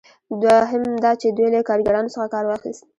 دوهم 0.41 0.83
دا 1.03 1.11
چې 1.21 1.27
دوی 1.37 1.49
له 1.55 1.61
کاریګرانو 1.67 2.13
څخه 2.15 2.27
کار 2.33 2.45
واخیست. 2.47 2.83